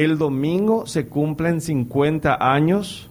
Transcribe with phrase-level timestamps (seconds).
[0.00, 3.10] El domingo se cumplen 50 años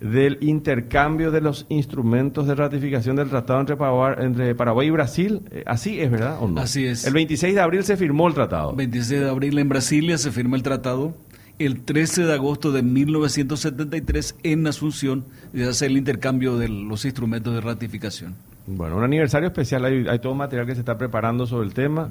[0.00, 5.42] del intercambio de los instrumentos de ratificación del tratado entre Paraguay, entre Paraguay y Brasil.
[5.50, 6.38] Eh, así es, ¿verdad?
[6.40, 6.58] ¿O no?
[6.58, 7.06] Así es.
[7.06, 8.74] El 26 de abril se firmó el tratado.
[8.74, 11.14] 26 de abril en Brasilia se firma el tratado.
[11.58, 17.52] El 13 de agosto de 1973 en Asunción se hace el intercambio de los instrumentos
[17.52, 18.36] de ratificación.
[18.66, 19.84] Bueno, un aniversario especial.
[19.84, 22.08] Hay, hay todo material que se está preparando sobre el tema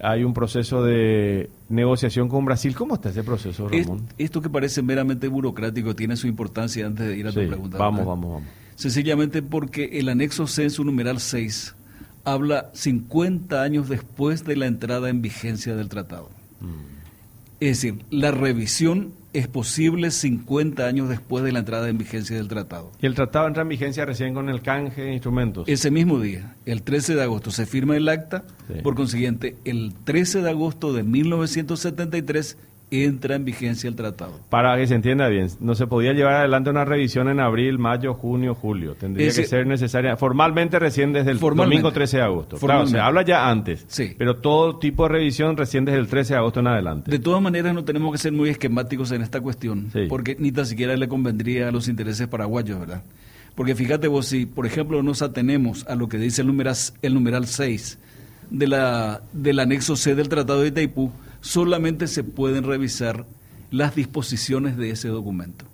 [0.00, 2.74] hay un proceso de negociación con Brasil.
[2.74, 4.06] ¿Cómo está ese proceso, Ramón?
[4.18, 7.78] esto que parece meramente burocrático tiene su importancia antes de ir a tu pregunta.
[7.78, 8.48] Vamos, vamos, vamos.
[8.74, 11.74] Sencillamente porque el anexo C en su numeral 6
[12.24, 16.28] habla 50 años después de la entrada en vigencia del tratado.
[16.60, 16.96] Mm.
[17.60, 22.48] Es decir, la revisión es posible 50 años después de la entrada en vigencia del
[22.48, 22.90] tratado.
[23.02, 25.68] ¿Y el tratado entra en vigencia recién con el canje de instrumentos?
[25.68, 28.44] Ese mismo día, el 13 de agosto, se firma el acta.
[28.82, 32.56] Por consiguiente, el 13 de agosto de 1973
[32.90, 34.40] entra en vigencia el tratado.
[34.48, 38.14] Para que se entienda bien, no se podía llevar adelante una revisión en abril, mayo,
[38.14, 38.94] junio, julio.
[38.94, 42.58] Tendría que ser necesaria formalmente recién desde el domingo 13 de agosto.
[42.58, 44.14] Claro, se habla ya antes, sí.
[44.16, 47.10] pero todo tipo de revisión recién desde el 13 de agosto en adelante.
[47.10, 50.66] De todas maneras, no tenemos que ser muy esquemáticos en esta cuestión, porque ni tan
[50.66, 53.02] siquiera le convendría a los intereses paraguayos, ¿verdad?
[53.56, 57.14] Porque fíjate vos, si por ejemplo nos atenemos a lo que dice el numeral, el
[57.14, 57.98] numeral 6
[58.50, 61.10] de la, del anexo C del Tratado de Itaipú,
[61.46, 63.24] solamente se pueden revisar
[63.70, 65.64] las disposiciones de ese documento.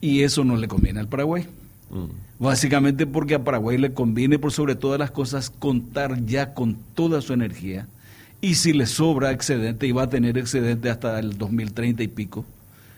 [0.00, 1.46] Y eso no le conviene al Paraguay.
[1.90, 2.42] Mm.
[2.42, 7.20] Básicamente porque a Paraguay le conviene por sobre todas las cosas contar ya con toda
[7.20, 7.86] su energía.
[8.40, 12.46] Y si le sobra excedente, y va a tener excedente hasta el 2030 y pico,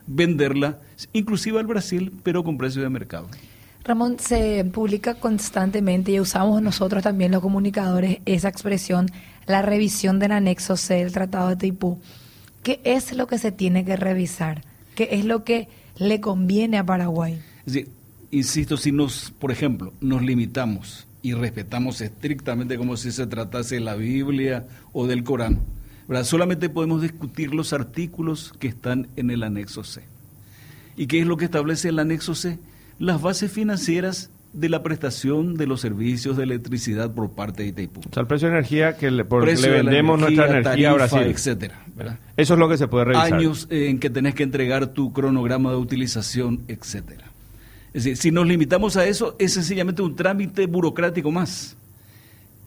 [0.06, 0.78] venderla,
[1.12, 3.28] inclusive al Brasil, pero con precio de mercado.
[3.84, 9.10] Ramón, se publica constantemente y usamos nosotros también los comunicadores esa expresión
[9.46, 11.98] la revisión del anexo C del Tratado de Tipú.
[12.62, 14.62] ¿Qué es lo que se tiene que revisar?
[14.94, 17.40] ¿Qué es lo que le conviene a Paraguay?
[18.30, 23.82] insisto, si nos, por ejemplo, nos limitamos y respetamos estrictamente como si se tratase de
[23.82, 25.60] la Biblia o del Corán,
[26.24, 30.02] solamente podemos discutir los artículos que están en el anexo C.
[30.96, 32.58] ¿Y qué es lo que establece el anexo C?
[32.98, 38.00] Las bases financieras de la prestación de los servicios de electricidad por parte de Itaipú.
[38.00, 41.22] O sea, el precio de energía que le, vendemos nuestra energía a Brasil.
[41.22, 41.86] etcétera.
[42.36, 43.32] Eso es lo que se puede revisar.
[43.32, 47.24] Años en que tenés que entregar tu cronograma de utilización, etcétera.
[47.94, 51.76] Es decir, si nos limitamos a eso, es sencillamente un trámite burocrático más.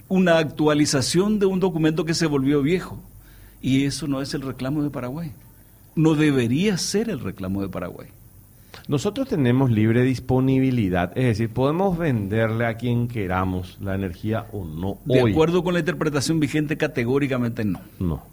[0.07, 2.99] Una actualización de un documento que se volvió viejo.
[3.61, 5.31] Y eso no es el reclamo de Paraguay.
[5.95, 8.07] No debería ser el reclamo de Paraguay.
[8.87, 14.99] Nosotros tenemos libre disponibilidad, es decir, podemos venderle a quien queramos la energía o no.
[15.05, 17.81] De acuerdo con la interpretación vigente, categóricamente no.
[17.99, 18.23] No.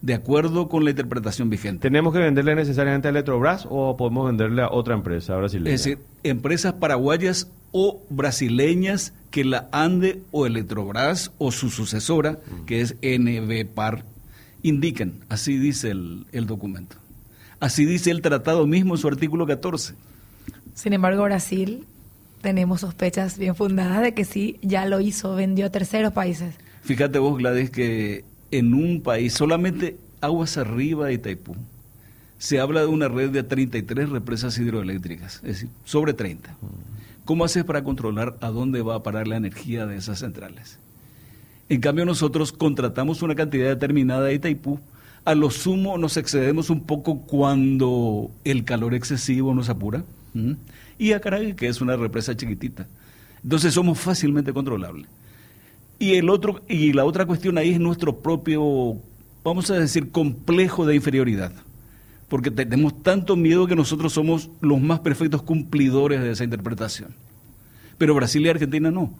[0.00, 1.80] De acuerdo con la interpretación vigente.
[1.82, 5.74] ¿Tenemos que venderle necesariamente a Electrobras o podemos venderle a otra empresa brasileña?
[5.74, 12.64] Es decir, empresas paraguayas o brasileñas que la ANDE o Electrobras o su sucesora, mm.
[12.66, 14.04] que es NBPAR,
[14.62, 15.20] indiquen.
[15.28, 17.01] Así dice el documento.
[17.62, 19.94] Así dice el tratado mismo en su artículo 14.
[20.74, 21.84] Sin embargo, Brasil
[22.40, 26.56] tenemos sospechas bien fundadas de que sí, ya lo hizo, vendió a terceros países.
[26.82, 31.54] Fíjate vos, Gladys, que en un país, solamente aguas arriba de Itaipú,
[32.36, 36.56] se habla de una red de 33 represas hidroeléctricas, es decir, sobre 30.
[37.24, 40.80] ¿Cómo haces para controlar a dónde va a parar la energía de esas centrales?
[41.68, 44.80] En cambio, nosotros contratamos una cantidad determinada de Itaipú
[45.24, 50.04] a lo sumo nos excedemos un poco cuando el calor excesivo nos apura.
[50.98, 52.86] Y a Caracas, que es una represa chiquitita.
[53.42, 55.06] Entonces somos fácilmente controlables.
[55.98, 58.96] Y, el otro, y la otra cuestión ahí es nuestro propio,
[59.44, 61.52] vamos a decir, complejo de inferioridad.
[62.28, 67.14] Porque tenemos tanto miedo que nosotros somos los más perfectos cumplidores de esa interpretación.
[67.98, 69.12] Pero Brasil y Argentina no.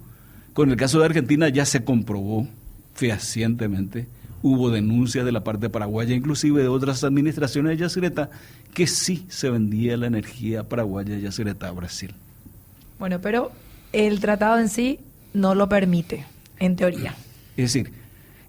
[0.55, 2.49] Con el caso de Argentina ya se comprobó
[2.95, 4.09] fehacientemente
[4.43, 8.31] hubo denuncias de la parte paraguaya, inclusive de otras administraciones de Yacyretá,
[8.75, 12.15] que sí se vendía la energía paraguaya de Yacyretá a Brasil.
[12.99, 13.53] Bueno, pero
[13.93, 14.99] el tratado en sí
[15.33, 16.25] no lo permite,
[16.59, 17.15] en teoría.
[17.57, 17.93] Es decir,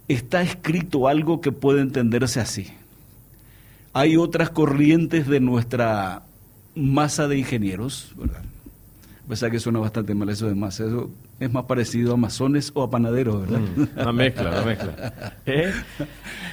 [0.08, 2.68] está escrito algo que puede entenderse así.
[3.94, 6.24] Hay otras corrientes de nuestra
[6.76, 8.44] masa de ingenieros, ¿verdad?
[9.26, 12.72] A pesar que suena bastante mal eso de masa, eso es más parecido a masones
[12.74, 13.60] o a panaderos, ¿verdad?
[13.60, 15.38] Mm, una mezcla, una mezcla.
[15.46, 15.72] ¿Eh?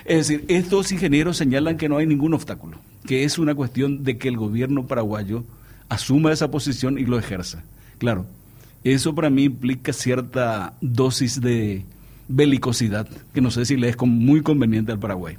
[0.05, 4.19] Es decir, estos ingenieros señalan que no hay ningún obstáculo, que es una cuestión de
[4.19, 5.45] que el gobierno paraguayo
[5.89, 7.63] asuma esa posición y lo ejerza.
[7.99, 8.27] Claro,
[8.83, 11.85] eso para mí implica cierta dosis de
[12.29, 15.37] belicosidad, que no sé si le es muy conveniente al Paraguay.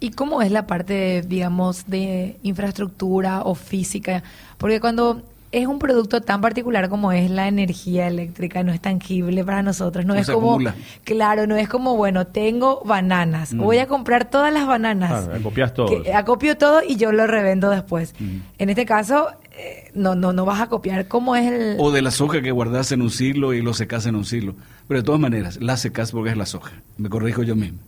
[0.00, 4.22] ¿Y cómo es la parte, digamos, de infraestructura o física?
[4.58, 5.22] Porque cuando
[5.54, 10.04] es un producto tan particular como es la energía eléctrica, no es tangible para nosotros,
[10.04, 10.58] no, es como,
[11.04, 13.58] claro, no es como, bueno, tengo bananas, mm.
[13.58, 18.14] voy a comprar todas las bananas, acopias todo, acopio todo y yo lo revendo después.
[18.18, 18.38] Mm.
[18.58, 21.76] En este caso, eh, no, no, no vas a copiar cómo es el...
[21.78, 24.56] O de la soja que guardas en un siglo y lo secas en un siglo,
[24.88, 27.78] pero de todas maneras, la secas porque es la soja, me corrijo yo mismo.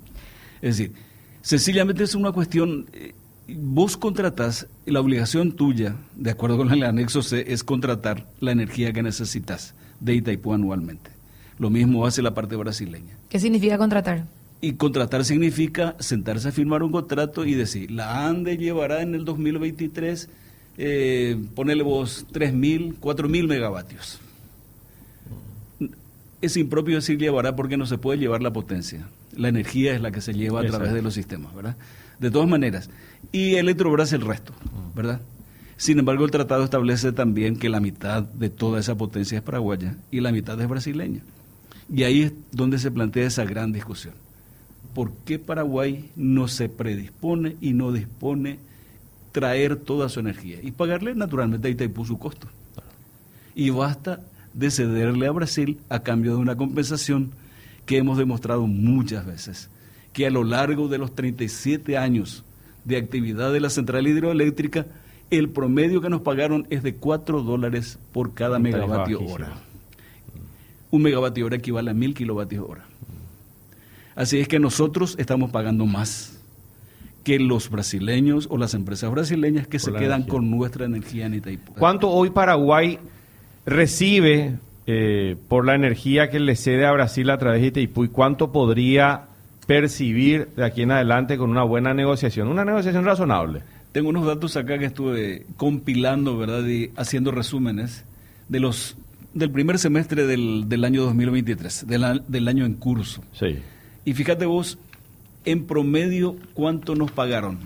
[0.63, 0.95] Es decir,
[1.43, 2.87] sencillamente es una cuestión...
[2.93, 3.13] Eh,
[3.49, 8.93] vos contratás, la obligación tuya, de acuerdo con el anexo C, es contratar la energía
[8.93, 11.11] que necesitas de Itaipú anualmente.
[11.59, 13.17] Lo mismo hace la parte brasileña.
[13.29, 14.25] ¿Qué significa contratar?
[14.61, 19.25] Y contratar significa sentarse a firmar un contrato y decir, la ANDE llevará en el
[19.25, 20.29] 2023,
[20.79, 24.21] eh, ponele vos 3.000, 4.000 megavatios.
[26.43, 29.09] Es impropio decir llevará porque no se puede llevar la potencia.
[29.35, 31.77] La energía es la que se lleva a través de los sistemas, ¿verdad?
[32.19, 32.91] De todas maneras,
[33.33, 34.53] y Electrobras el resto,
[34.95, 35.21] ¿verdad?
[35.77, 39.97] Sin embargo, el tratado establece también que la mitad de toda esa potencia es paraguaya
[40.11, 41.21] y la mitad es brasileña.
[41.93, 44.15] Y ahí es donde se plantea esa gran discusión.
[44.95, 48.59] ¿Por qué Paraguay no se predispone y no dispone
[49.33, 52.49] traer toda su energía y pagarle naturalmente a Itaipú su costo?
[53.55, 54.21] Y basta
[54.55, 57.33] de cederle a Brasil a cambio de una compensación
[57.85, 59.69] que hemos demostrado muchas veces,
[60.17, 62.43] que a lo largo de los 37 años
[62.87, 64.87] de actividad de la central hidroeléctrica,
[65.31, 69.53] el promedio que nos pagaron es de 4 dólares por cada megavatio hora.
[70.91, 72.87] Un megavatio hora equivale a mil kilovatios hora.
[74.15, 76.41] Así es que nosotros estamos pagando más
[77.23, 81.75] que los brasileños o las empresas brasileñas que se quedan con nuestra energía en Itaipú.
[81.75, 83.01] ¿Cuánto hoy Paraguay
[83.67, 88.09] recibe eh, por la energía que le cede a Brasil a través de Itaipú y
[88.09, 89.36] cuánto podría
[89.67, 93.63] percibir de aquí en adelante con una buena negociación, una negociación razonable.
[93.93, 96.67] Tengo unos datos acá que estuve compilando, ¿verdad?
[96.67, 98.05] Y haciendo resúmenes
[98.49, 98.97] de los
[99.35, 103.23] del primer semestre del, del año 2023, del, del año en curso.
[103.33, 103.59] Sí.
[104.05, 104.79] Y fíjate vos,
[105.45, 107.59] en promedio, ¿cuánto nos pagaron?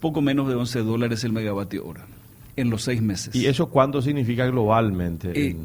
[0.00, 2.06] Poco menos de 11 dólares el megavatio hora
[2.56, 3.34] en los seis meses.
[3.34, 5.32] ¿Y eso cuánto significa globalmente?
[5.34, 5.56] Eh,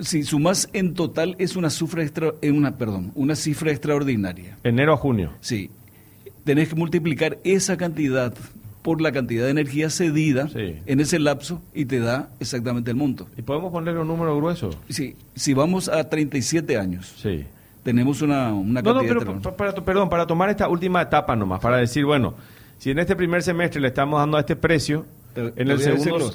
[0.00, 4.58] si sumas en total es una cifra extra, eh, una perdón, una cifra extraordinaria.
[4.64, 5.32] Enero a junio.
[5.40, 5.70] Sí.
[6.44, 8.34] Tenés que multiplicar esa cantidad
[8.82, 13.28] por la cantidad de energía cedida en ese lapso y te da exactamente el monto.
[13.36, 14.70] ¿Y podemos ponerle un número grueso?
[14.88, 17.14] Sí, si vamos a 37 años.
[17.22, 17.44] Sí.
[17.84, 21.78] Tenemos una, una cantidad no, pero para, perdón, para tomar esta última etapa nomás, para
[21.78, 22.34] decir, bueno,
[22.78, 25.04] si en este primer semestre le estamos dando a este precio,
[25.34, 26.32] en el segundo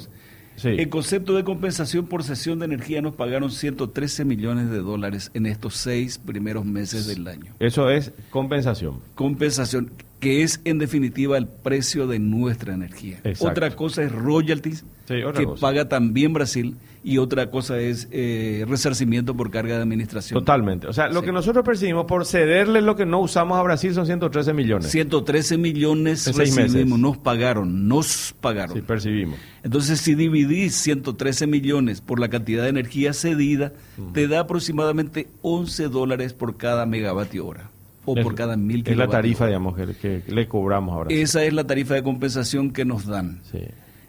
[0.64, 5.46] el concepto de compensación por cesión de energía nos pagaron 113 millones de dólares en
[5.46, 7.54] estos seis primeros meses del año.
[7.58, 9.00] Eso es compensación.
[9.14, 9.90] Compensación,
[10.20, 13.20] que es en definitiva el precio de nuestra energía.
[13.40, 19.50] Otra cosa es royalties, que paga también Brasil y otra cosa es eh, resarcimiento por
[19.50, 20.38] carga de administración.
[20.38, 20.86] Totalmente.
[20.86, 24.06] O sea, lo que nosotros percibimos por cederle lo que no usamos a Brasil son
[24.06, 24.90] 113 millones.
[24.90, 28.76] 113 millones recibimos, nos pagaron, nos pagaron.
[28.76, 29.38] Sí, percibimos.
[29.62, 33.72] Entonces, si dividís 113 millones por la cantidad de energía cedida,
[34.12, 37.70] te da aproximadamente 11 dólares por cada megavatio hora
[38.04, 41.14] o por cada mil Es la tarifa, digamos, que, le cobramos ahora.
[41.14, 43.40] Esa es la tarifa de compensación que nos dan.
[43.50, 43.60] Sí.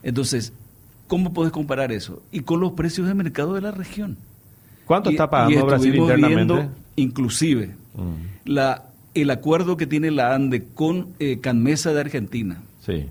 [0.04, 0.54] Entonces,
[1.10, 2.22] ¿Cómo puedes comparar eso?
[2.32, 4.16] Y con los precios de mercado de la región.
[4.86, 6.70] ¿Cuánto está pagando Brasil internamente?
[6.98, 8.50] inclusive, mm.
[8.52, 8.86] la,
[9.16, 12.62] el acuerdo que tiene la ANDE con eh, Canmesa de Argentina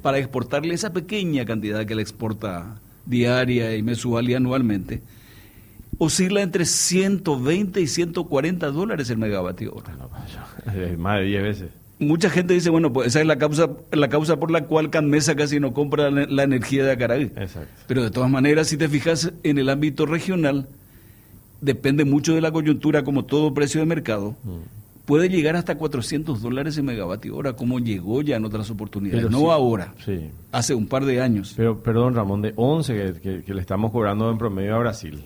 [0.01, 5.03] para exportarle esa pequeña cantidad que le exporta diaria y mensual y anualmente,
[5.99, 9.97] oscila entre 120 y 140 dólares el megavatio hora.
[10.65, 14.09] Pues, más de 10 veces mucha gente dice, bueno, pues esa es la causa, la
[14.09, 17.33] causa por la cual Canmesa casi no compra la, energía de Acaraí.
[17.87, 20.69] Pero de todas maneras, si te fijas en el ámbito regional,
[21.61, 24.37] depende mucho de la coyuntura, como todo precio de mercado.
[24.45, 24.79] Mm.
[25.07, 29.31] Puede llegar hasta 400 dólares en megavatio hora, como llegó ya en otras oportunidades.
[29.31, 30.31] no ahora, sí.
[30.53, 31.55] hace un par de años.
[31.57, 35.25] Pero, perdón, Ramón, de 11 que, le estamos cobrando en promedio a Brasil,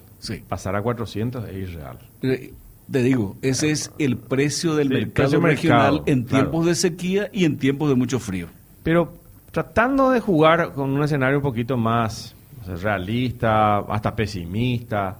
[0.48, 1.98] pasar a 400 es irreal.
[2.22, 2.52] Eh,
[2.92, 7.56] te digo, ese es el precio del mercado regional en tiempos de sequía y en
[7.56, 8.48] tiempos de mucho frío.
[8.82, 9.14] Pero
[9.50, 12.34] tratando de jugar con un escenario un poquito más
[12.82, 15.16] realista, hasta pesimista,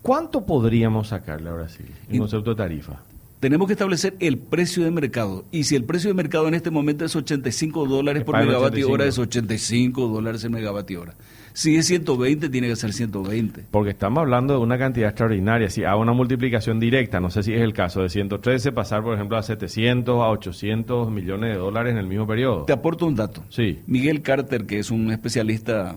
[0.00, 3.00] ¿cuánto podríamos sacarle a Brasil en concepto de tarifa?
[3.44, 5.44] tenemos que establecer el precio de mercado.
[5.52, 9.04] Y si el precio de mercado en este momento es 85 dólares por megavatio hora,
[9.04, 11.14] es 85 dólares el megavatio hora.
[11.56, 13.66] Si es 120, tiene que ser 120.
[13.70, 15.70] Porque estamos hablando de una cantidad extraordinaria.
[15.70, 19.14] Si hago una multiplicación directa, no sé si es el caso, de 113 pasar, por
[19.14, 22.64] ejemplo, a 700, a 800 millones de dólares en el mismo periodo.
[22.64, 23.44] Te aporto un dato.
[23.50, 23.78] Sí.
[23.86, 25.96] Miguel Carter, que es un especialista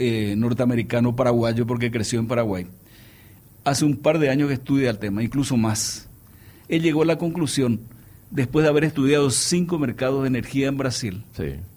[0.00, 2.66] eh, norteamericano paraguayo porque creció en Paraguay,
[3.62, 6.08] hace un par de años que estudia el tema, incluso más.
[6.68, 7.78] Él llegó a la conclusión
[8.36, 11.22] después de haber estudiado cinco mercados de energía en Brasil,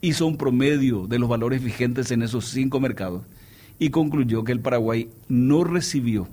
[0.01, 3.23] hizo un promedio de los valores vigentes en esos cinco mercados
[3.79, 6.27] y concluyó que el Paraguay no recibió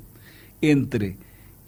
[0.61, 1.17] entre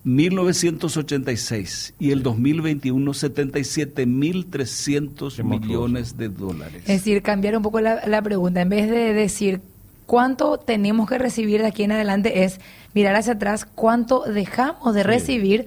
[0.03, 6.83] 1986 y el 2021 77.300 millones de dólares.
[6.83, 9.61] Es decir, cambiar un poco la, pregunta, en vez de decir
[10.07, 12.59] cuánto tenemos que recibir de aquí en adelante, es
[12.93, 15.67] mirar hacia atrás cuánto dejamos de recibir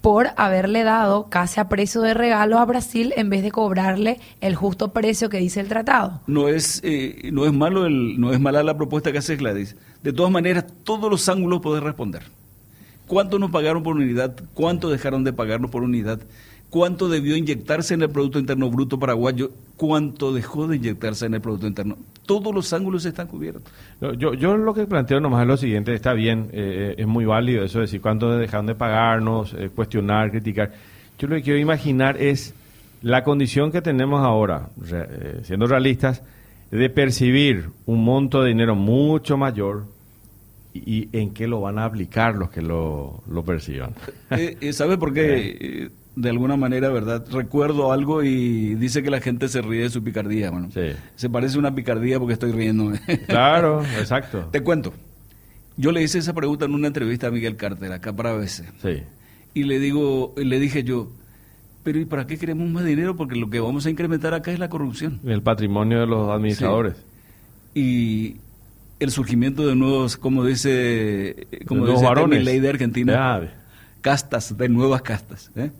[0.00, 4.54] por haberle dado casi a precio de regalo a Brasil en vez de cobrarle el
[4.54, 6.20] justo precio que dice el tratado.
[6.26, 9.76] No es, eh, no es, malo el, no es mala la propuesta que hace Gladys.
[10.02, 12.22] De todas maneras, todos los ángulos pueden responder.
[13.06, 14.36] ¿Cuánto nos pagaron por unidad?
[14.54, 16.20] ¿Cuánto dejaron de pagarnos por unidad?
[16.70, 21.40] Cuánto debió inyectarse en el Producto Interno Bruto paraguayo, cuánto dejó de inyectarse en el
[21.40, 21.98] Producto Interno.
[22.24, 23.64] Todos los ángulos están cubiertos.
[24.16, 27.64] Yo, yo lo que planteo nomás es lo siguiente, está bien, eh, es muy válido
[27.64, 30.72] eso de decir cuánto dejaron de pagarnos, eh, cuestionar, criticar.
[31.18, 32.54] Yo lo que quiero imaginar es
[33.02, 36.22] la condición que tenemos ahora, eh, siendo realistas,
[36.70, 39.86] de percibir un monto de dinero mucho mayor
[40.72, 43.92] y, en qué lo van a aplicar los que lo, lo perciban.
[44.70, 45.90] ¿Sabe por qué?
[46.16, 47.24] de alguna manera, ¿verdad?
[47.30, 50.50] Recuerdo algo y dice que la gente se ríe de su picardía.
[50.50, 50.68] Bueno,
[51.14, 52.92] se parece una picardía porque estoy riendo.
[53.26, 54.48] Claro, exacto.
[54.50, 54.92] Te cuento.
[55.76, 58.64] Yo le hice esa pregunta en una entrevista a Miguel Carter, acá para ABC.
[58.82, 59.02] Sí.
[59.54, 61.10] Y le digo, le dije yo,
[61.82, 63.16] pero ¿y para qué queremos más dinero?
[63.16, 65.20] Porque lo que vamos a incrementar acá es la corrupción.
[65.24, 66.96] El patrimonio de los administradores.
[67.74, 68.36] Y
[68.98, 72.44] el surgimiento de nuevos, como dice, como dice varones.
[72.44, 73.48] ley de Argentina,
[74.02, 75.50] castas, de nuevas castas.
[75.56, 75.70] ¿eh?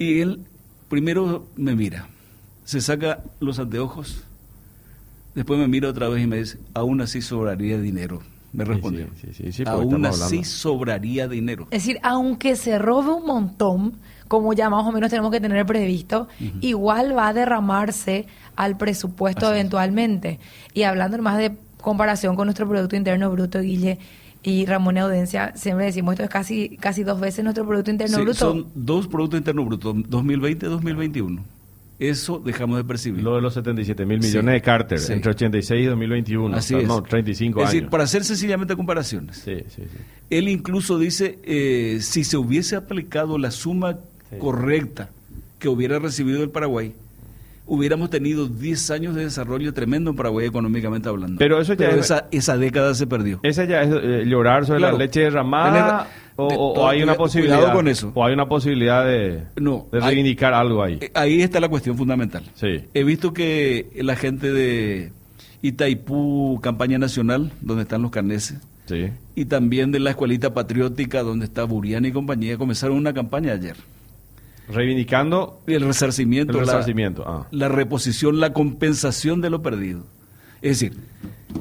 [0.00, 0.40] Y él
[0.88, 2.08] primero me mira,
[2.64, 4.24] se saca los anteojos,
[5.34, 8.22] después me mira otra vez y me dice, aún así sobraría dinero.
[8.54, 9.08] Me respondió.
[9.66, 11.68] aún así sobraría dinero.
[11.70, 13.92] Es decir, aunque se robe un montón,
[14.26, 16.28] como ya más o menos tenemos que tener previsto,
[16.62, 18.24] igual va a derramarse
[18.56, 20.40] al presupuesto eventualmente.
[20.72, 21.52] Y hablando más de
[21.82, 23.98] comparación con nuestro Producto Interno Bruto, Guille,
[24.42, 28.34] y Ramón Audencia, siempre decimos esto es casi, casi dos veces nuestro Producto Interno Bruto.
[28.34, 31.44] Son dos Productos Internos Brutos, 2020 y 2021.
[31.98, 33.22] Eso dejamos de percibir.
[33.22, 36.56] Lo de los 77 mil millones de Carter entre 86 y 2021.
[36.56, 36.88] Así es.
[36.88, 39.36] No, 35 es decir, para hacer sencillamente comparaciones.
[39.36, 39.82] Sí, sí,
[40.30, 43.98] Él incluso dice, eh, si se hubiese aplicado la suma
[44.38, 45.10] correcta
[45.58, 46.94] que hubiera recibido el Paraguay,
[47.70, 51.38] hubiéramos tenido 10 años de desarrollo tremendo en Paraguay económicamente hablando.
[51.38, 53.38] Pero eso ya esa, esa década se perdió.
[53.44, 58.10] Esa ya es eh, llorar sobre la leche derramada o, hay una posibilidad con eso.
[58.14, 60.98] o hay una posibilidad de, de reivindicar algo ahí.
[61.00, 62.42] Eh, ahí está la cuestión fundamental.
[62.54, 62.86] Sí.
[62.92, 65.12] He visto que la gente de
[65.62, 69.10] Itaipú Campaña Nacional, donde están los carneses, sí.
[69.36, 73.76] y también de la Escuelita Patriótica, donde está Buriani y compañía, comenzaron una campaña ayer
[74.72, 77.22] Reivindicando el resarcimiento, el resarcimiento.
[77.24, 77.46] La, ah.
[77.50, 80.04] la, reposición, la compensación de lo perdido.
[80.62, 80.98] Es decir,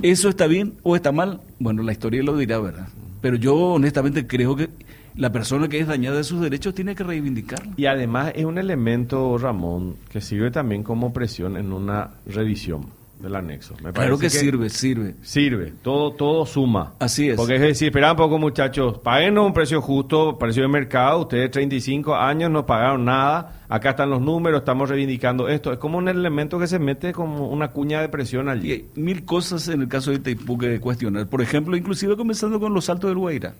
[0.01, 1.41] ¿eso está bien o está mal?
[1.59, 2.87] Bueno, la historia lo dirá, ¿verdad?
[3.21, 4.69] Pero yo honestamente creo que
[5.15, 7.73] la persona que es dañada de sus derechos tiene que reivindicarlo.
[7.75, 13.35] Y además es un elemento, Ramón, que sirve también como presión en una revisión del
[13.35, 13.75] anexo.
[13.83, 15.15] Me claro que, sirve, sirve.
[15.21, 16.93] Sirve, todo, todo suma.
[16.99, 17.35] Así es.
[17.35, 21.51] Porque es decir, espera un poco muchachos, paguen un precio justo, precio de mercado, ustedes
[21.51, 25.73] 35 años no pagaron nada, acá están los números, estamos reivindicando esto.
[25.73, 28.87] Es como un elemento que se mete como una cuña de presión allí.
[28.95, 31.27] mil cosas en el caso de Itaipú que cuestionar.
[31.27, 33.53] Por ejemplo, inclusive comenzando con los saltos del Guaira.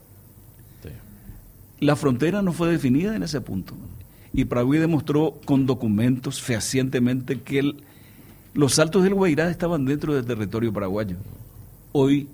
[1.82, 3.74] La frontera no fue definida en ese punto.
[4.34, 7.84] Y Paraguay demostró con documentos fehacientemente que el
[8.60, 11.16] los saltos del Guairá estaban dentro del territorio paraguayo.
[11.94, 12.28] Hoy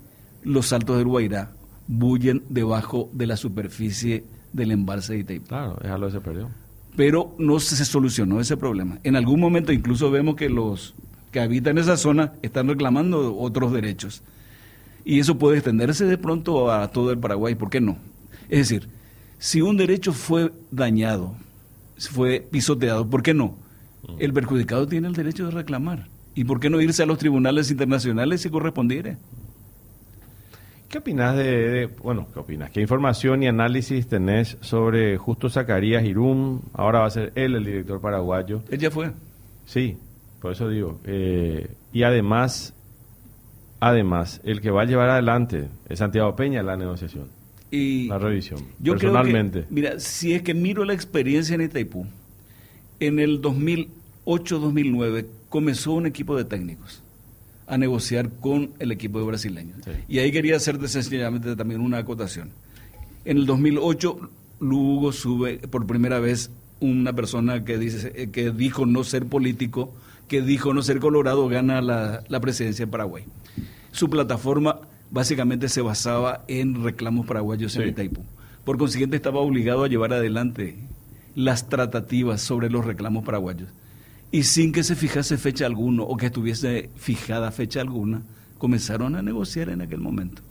[0.44, 1.51] los saltos del Guairá
[1.88, 5.48] bullen debajo de la superficie del embalse de Itaipú.
[5.50, 6.50] Claro, déjalo se perdió.
[6.96, 8.98] Pero no se solucionó ese problema.
[9.03, 10.96] En algún momento incluso vemos que los
[11.32, 14.24] que habitan esa zona están reclamando otros derechos.
[15.03, 17.98] Y eso puede extenderse de pronto a todo el Paraguay, ¿por qué no?
[18.50, 18.89] Es decir,
[19.38, 21.36] si un derecho fue dañado,
[22.00, 23.63] fue pisoteado, ¿por qué no?
[24.20, 26.08] el perjudicado tiene el derecho de reclamar.
[26.36, 29.18] ¿Y por qué no irse a los tribunales internacionales si correspondiere?
[30.89, 32.70] ¿Qué opinas de, bueno, qué opinas?
[32.72, 36.62] ¿Qué información y análisis tenés sobre Justo Zacarías Irún?
[36.74, 38.62] Ahora va a ser él el director paraguayo.
[38.70, 39.12] Él ya fue.
[39.65, 39.98] Sí,
[40.42, 41.00] por eso digo.
[41.06, 42.74] Eh, y además,
[43.80, 47.30] además, el que va a llevar adelante es Santiago Peña la negociación.
[47.72, 48.60] Y la revisión.
[48.80, 49.65] Yo personalmente.
[49.70, 52.06] mira, si es que miro la experiencia en Itaipú,
[53.00, 53.42] en el
[54.25, 57.01] 2008-2009 comenzó un equipo de técnicos
[57.67, 59.77] a negociar con el equipo de brasileños.
[60.08, 62.51] Y ahí quería hacerte sencillamente también una acotación.
[63.24, 64.29] En el 2008,
[64.60, 69.94] Lugo sube por primera vez una persona que, dice, que dijo no ser político,
[70.27, 73.24] que dijo no ser colorado, gana la, presidencia en Paraguay.
[73.91, 78.22] Su plataforma básicamente se basaba en reclamos paraguayos en Itaipú.
[78.63, 80.75] Por consiguiente, estaba obligado a llevar adelante
[81.36, 83.70] las tratativas sobre los reclamos paraguayos
[84.32, 88.24] y sin que se fijase fecha alguna o que estuviese fijada fecha alguna,
[88.58, 90.41] comenzaron a negociar en aquel momento.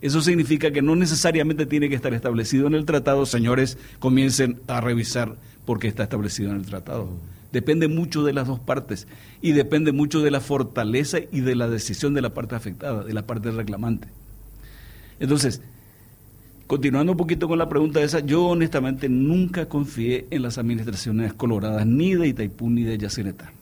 [0.00, 4.80] Eso significa que no necesariamente tiene que estar establecido en el tratado, señores, comiencen a
[4.80, 7.10] revisar por qué está establecido en el tratado.
[7.52, 9.06] Depende mucho de las dos partes
[9.42, 13.12] y depende mucho de la fortaleza y de la decisión de la parte afectada, de
[13.12, 14.08] la parte reclamante.
[15.18, 15.60] Entonces,
[16.70, 21.84] Continuando un poquito con la pregunta esa, yo honestamente nunca confié en las administraciones coloradas,
[21.84, 23.52] ni de Itaipú ni de Yacyretá.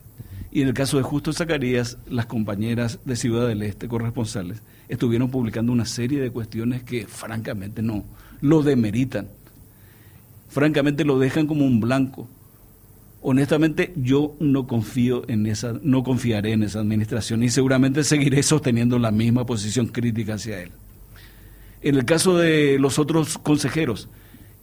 [0.51, 5.31] Y en el caso de Justo Zacarías, las compañeras de Ciudad del Este, corresponsales, estuvieron
[5.31, 8.03] publicando una serie de cuestiones que francamente no
[8.41, 9.27] lo demeritan.
[10.47, 12.29] Francamente lo dejan como un blanco.
[13.23, 18.99] Honestamente, yo no confío en esa, no confiaré en esa administración y seguramente seguiré sosteniendo
[18.99, 20.71] la misma posición crítica hacia él.
[21.81, 24.09] En el caso de los otros consejeros,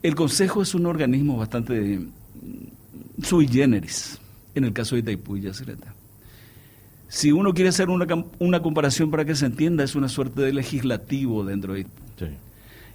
[0.02, 4.18] el consejo es un organismo bastante mm, sui generis,
[4.54, 5.94] en el caso de Itaipú y Yacyretá.
[7.08, 8.06] Si uno quiere hacer una,
[8.38, 12.06] una, comparación para que se entienda, es una suerte de legislativo dentro de Itaipú.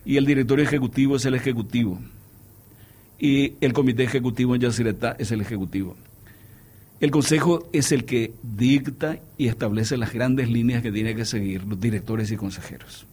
[0.04, 2.00] Y el directorio ejecutivo es el ejecutivo.
[3.20, 5.96] Y el comité ejecutivo en Yacyretá es el ejecutivo.
[7.00, 11.64] El consejo es el que dicta y establece las grandes líneas que tienen que seguir
[11.64, 13.08] los directores y consejeros.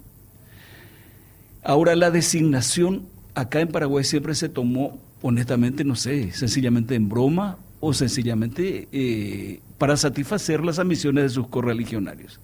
[1.69, 3.03] Ahora, la designación
[3.35, 9.61] acá en Paraguay siempre se tomó, honestamente, no sé, sencillamente en broma o sencillamente eh,
[9.77, 12.41] para satisfacer las ambiciones de sus correligionarios.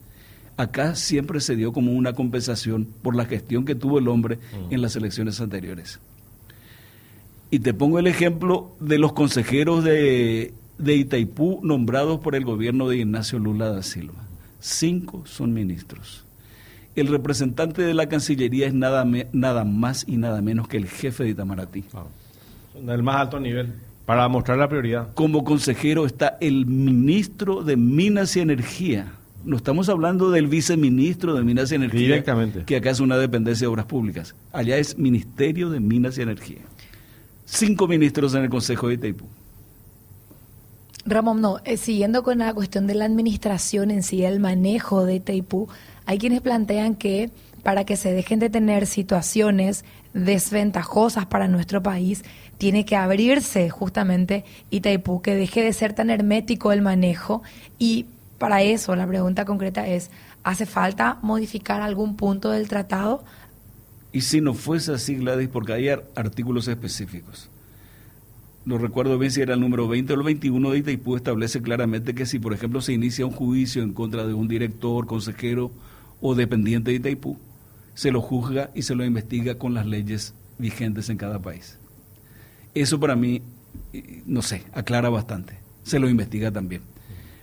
[0.59, 4.82] Acá siempre se dio como una compensación por la gestión que tuvo el hombre en
[4.82, 6.00] las elecciones anteriores.
[7.50, 12.91] Y te pongo el ejemplo de los consejeros de, de Itaipú nombrados por el gobierno
[12.91, 14.23] de Ignacio Lula da Silva.
[14.60, 16.25] Cinco son ministros
[16.97, 21.25] el representante de la Cancillería es nada, nada más y nada menos que el jefe
[21.25, 21.85] de Itamaraty.
[22.80, 23.73] Del más alto nivel,
[24.07, 25.09] para mostrar la prioridad.
[25.15, 29.13] Como consejero está el ministro de Minas y Energía.
[29.45, 32.65] No estamos hablando del viceministro de Minas y Energía, Directamente.
[32.65, 34.35] que acá es una dependencia de obras públicas.
[34.52, 36.63] Allá es Ministerio de Minas y Energía.
[37.45, 39.26] Cinco ministros en el Consejo de Itaipú.
[41.07, 45.17] Ramón, no, eh, siguiendo con la cuestión de la administración en sí, el manejo de
[45.17, 45.69] Itaipú,
[46.06, 47.30] hay quienes plantean que
[47.62, 52.23] para que se dejen de tener situaciones desventajosas para nuestro país,
[52.58, 57.43] tiene que abrirse justamente Itaipú, que deje de ser tan hermético el manejo.
[57.78, 58.06] Y
[58.38, 60.10] para eso la pregunta concreta es,
[60.45, 63.25] ¿hace falta modificar algún punto del tratado?
[64.12, 67.49] Y si no fuese así, Gladys, porque hay artículos específicos.
[68.67, 72.14] No recuerdo bien si era el número 20 o el 21 de Itaipú, establece claramente
[72.14, 75.71] que si, por ejemplo, se inicia un juicio en contra de un director, consejero
[76.26, 77.37] o dependiente de Itaipú,
[77.93, 81.78] se lo juzga y se lo investiga con las leyes vigentes en cada país.
[82.75, 83.43] Eso para mí,
[84.25, 85.58] no sé, aclara bastante.
[85.82, 86.80] Se lo investiga también.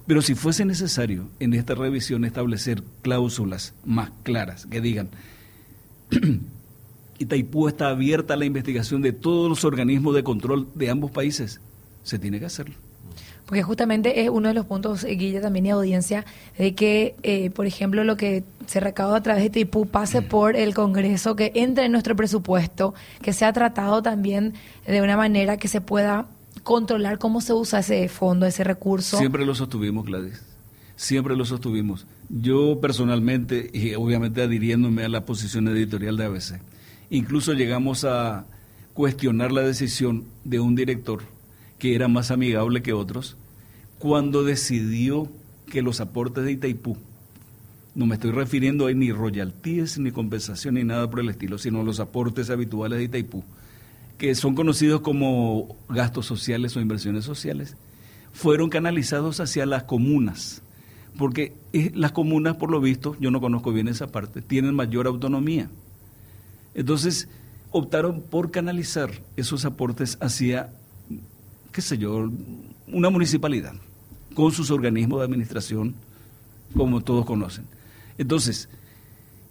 [0.07, 5.09] Pero si fuese necesario en esta revisión establecer cláusulas más claras que digan,
[7.19, 11.61] Itaipú está abierta a la investigación de todos los organismos de control de ambos países,
[12.01, 12.73] se tiene que hacerlo.
[13.51, 16.23] Porque justamente es uno de los puntos, eh, Guilla, también y audiencia,
[16.57, 20.27] de que, eh, por ejemplo, lo que se recauda a través de TIPU pase mm.
[20.29, 24.53] por el Congreso, que entre en nuestro presupuesto, que sea tratado también
[24.87, 26.27] de una manera que se pueda
[26.63, 29.17] controlar cómo se usa ese fondo, ese recurso.
[29.17, 30.41] Siempre lo sostuvimos, Gladys.
[30.95, 32.07] Siempre lo sostuvimos.
[32.29, 36.61] Yo personalmente, y obviamente adhiriéndome a la posición editorial de ABC,
[37.09, 38.45] incluso llegamos a
[38.93, 41.23] cuestionar la decisión de un director
[41.79, 43.35] que era más amigable que otros,
[44.01, 45.29] cuando decidió
[45.67, 46.97] que los aportes de Itaipú,
[47.95, 51.83] no me estoy refiriendo a ni royalties, ni compensación, ni nada por el estilo, sino
[51.83, 53.43] los aportes habituales de Itaipú,
[54.17, 57.77] que son conocidos como gastos sociales o inversiones sociales,
[58.33, 60.61] fueron canalizados hacia las comunas
[61.17, 61.53] porque
[61.93, 65.69] las comunas, por lo visto, yo no conozco bien esa parte, tienen mayor autonomía.
[66.73, 67.27] Entonces,
[67.71, 70.69] optaron por canalizar esos aportes hacia,
[71.71, 72.31] qué sé yo,
[72.87, 73.73] una municipalidad,
[74.33, 75.95] con sus organismos de administración,
[76.75, 77.65] como todos conocen.
[78.17, 78.69] Entonces,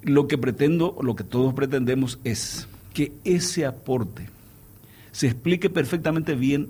[0.02, 4.28] lo que pretendo, lo que todos pretendemos es que ese aporte
[5.12, 6.68] se explique perfectamente bien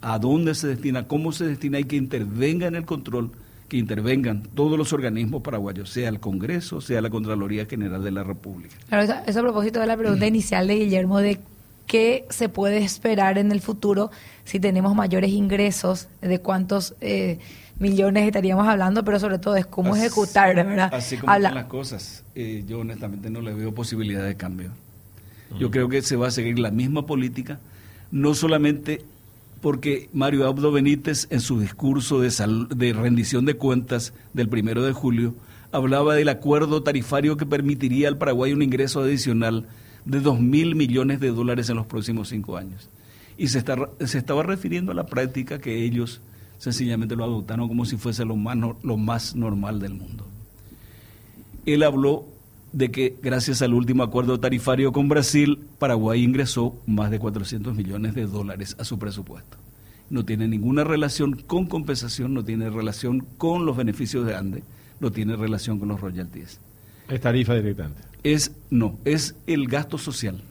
[0.00, 3.30] a, dónde se destina, cómo se destina y que intervenga en el control,
[3.68, 8.22] que intervengan todos los organismos paraguayos, sea el Congreso, sea la Contraloría General de la
[8.22, 8.74] República.
[8.88, 11.40] Claro, eso, a propósito de la pregunta inicial de Guillermo de
[11.86, 14.10] qué se puede esperar en el futuro
[14.44, 17.38] si tenemos mayores ingresos, de cuántos eh,
[17.78, 20.92] millones estaríamos hablando, pero sobre todo es cómo ejecutar, ¿verdad?
[20.92, 24.70] Así como Habla las cosas, eh, yo honestamente no le veo posibilidad de cambio.
[25.58, 27.60] Yo creo que se va a seguir la misma política,
[28.10, 29.04] no solamente
[29.60, 32.32] porque Mario Abdo Benítez en su discurso de,
[32.74, 35.34] de rendición de cuentas del primero de julio
[35.74, 39.66] hablaba del acuerdo tarifario que permitiría al Paraguay un ingreso adicional
[40.04, 42.88] de dos mil millones de dólares en los próximos cinco años.
[43.36, 46.20] Y se, está, se estaba refiriendo a la práctica que ellos
[46.58, 50.26] sencillamente lo adoptaron como si fuese lo más, lo más normal del mundo.
[51.66, 52.26] Él habló
[52.72, 58.14] de que gracias al último acuerdo tarifario con Brasil, Paraguay ingresó más de 400 millones
[58.14, 59.56] de dólares a su presupuesto.
[60.10, 64.62] No tiene ninguna relación con compensación, no tiene relación con los beneficios de ANDE,
[65.00, 66.60] no tiene relación con los royalties.
[67.08, 68.13] ¿Es tarifa directamente?
[68.24, 70.42] Es, no, es el gasto social.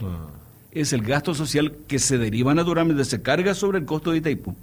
[0.00, 0.28] Ah.
[0.72, 4.56] Es el gasto social que se deriva naturalmente, se carga sobre el costo de Itaipú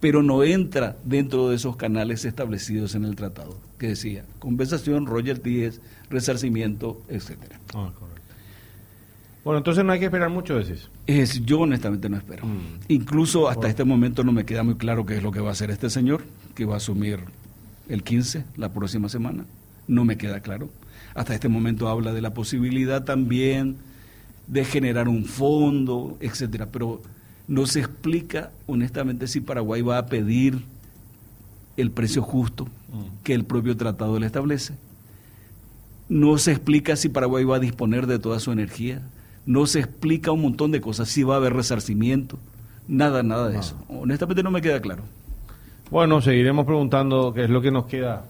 [0.00, 5.80] pero no entra dentro de esos canales establecidos en el tratado, que decía compensación, royalties,
[6.10, 7.58] resarcimiento, etcétera.
[7.74, 7.90] Ah,
[9.44, 10.90] bueno, entonces no hay que esperar mucho, decís.
[11.06, 12.46] Es, yo honestamente no espero.
[12.46, 12.80] Mm.
[12.88, 15.52] Incluso hasta este momento no me queda muy claro qué es lo que va a
[15.52, 16.24] hacer este señor,
[16.56, 17.20] que va a asumir
[17.88, 19.44] el 15, la próxima semana.
[19.86, 20.68] No me queda claro.
[21.16, 23.76] Hasta este momento habla de la posibilidad también
[24.46, 27.00] de generar un fondo, etcétera, pero
[27.48, 30.62] no se explica, honestamente, si Paraguay va a pedir
[31.78, 33.24] el precio justo mm.
[33.24, 34.74] que el propio tratado le establece.
[36.10, 39.00] No se explica si Paraguay va a disponer de toda su energía.
[39.46, 42.38] No se explica un montón de cosas, si va a haber resarcimiento.
[42.88, 43.74] Nada, nada de eso.
[43.88, 45.02] Honestamente no me queda claro.
[45.90, 48.26] Bueno, seguiremos preguntando qué es lo que nos queda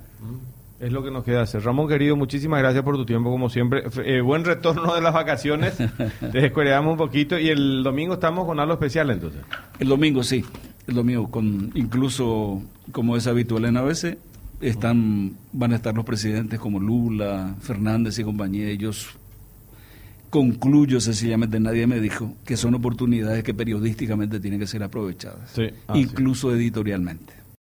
[0.78, 1.62] es lo que nos queda hacer.
[1.64, 3.84] Ramón, querido, muchísimas gracias por tu tiempo, como siempre.
[4.04, 5.76] Eh, buen retorno de las vacaciones.
[6.20, 7.38] Te descuidamos un poquito.
[7.38, 9.40] Y el domingo estamos con algo especial, entonces.
[9.78, 10.44] El domingo, sí.
[10.86, 12.62] El domingo, con incluso,
[12.92, 14.18] como es habitual en ABC,
[14.60, 18.68] están, van a estar los presidentes como Lula, Fernández y compañía.
[18.68, 19.16] Ellos
[20.30, 25.58] concluyo sencillamente, nadie me dijo que son oportunidades que periodísticamente tienen que ser aprovechadas,
[25.94, 27.32] incluso editorialmente.